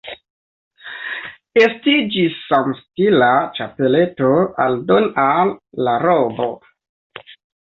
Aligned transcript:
Estiĝis 1.63 2.39
samstila 2.45 3.29
ĉapeleto 3.59 4.33
aldone 4.67 5.13
al 5.27 5.55
la 5.89 5.97
robo. 6.07 6.49